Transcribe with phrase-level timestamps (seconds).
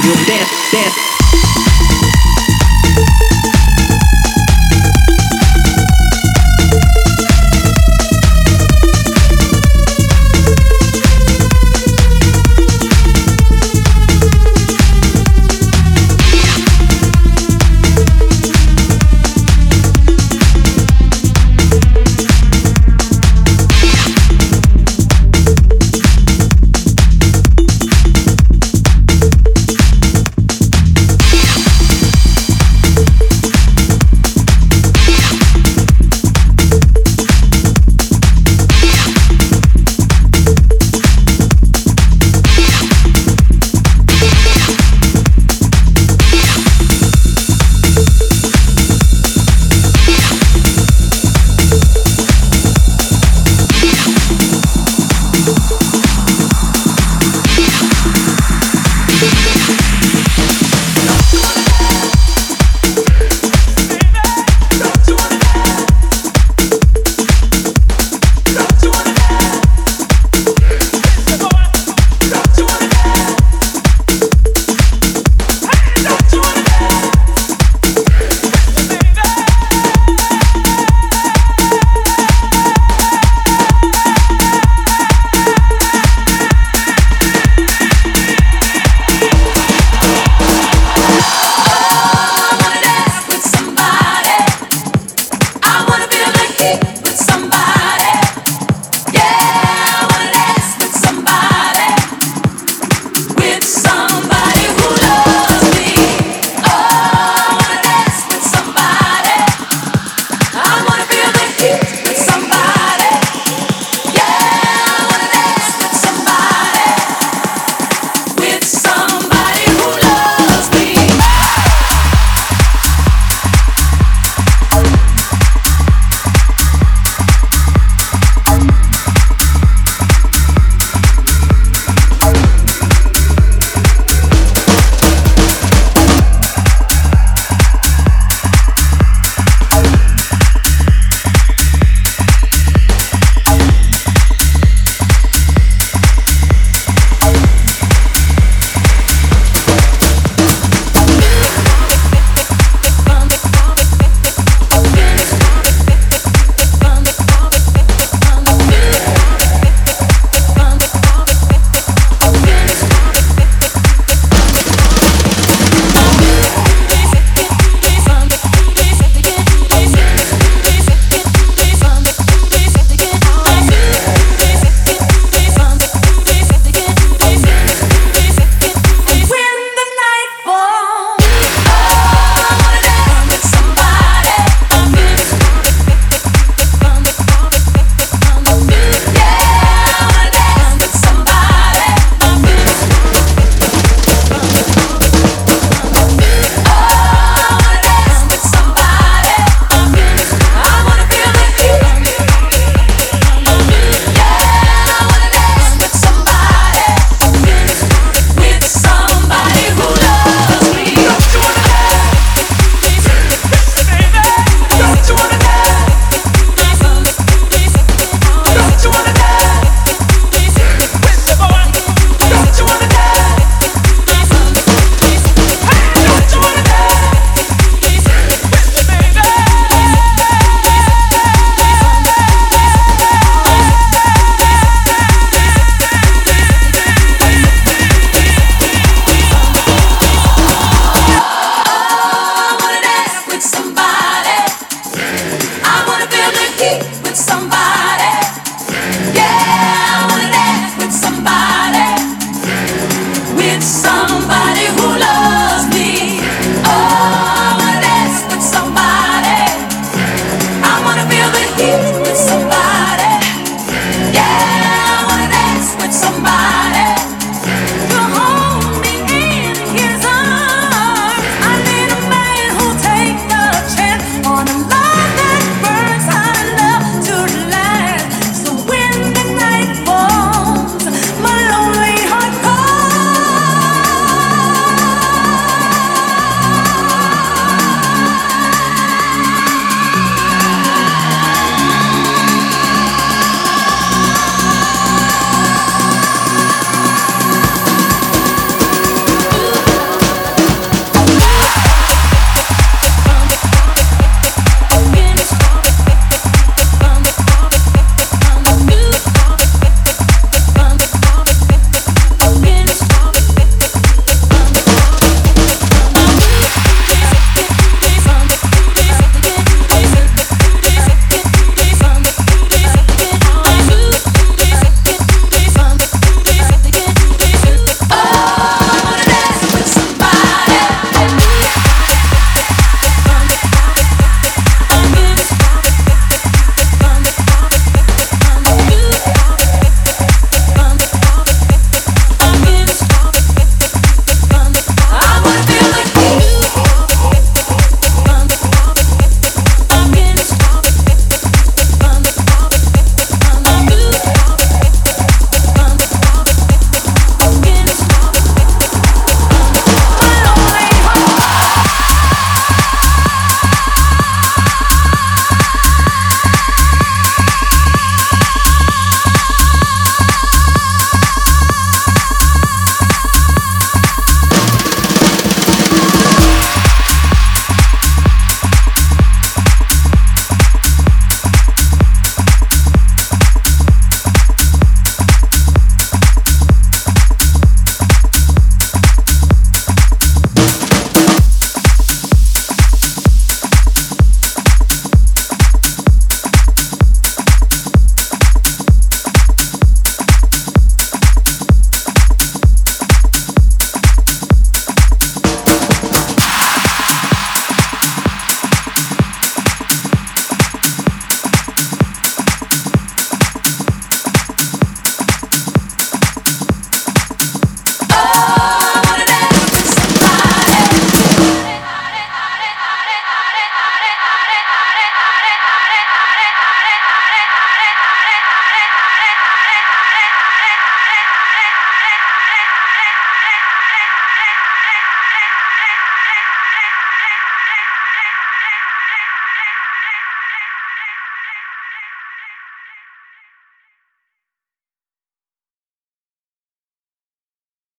[0.00, 0.14] radio.
[0.24, 1.09] Dance, dance.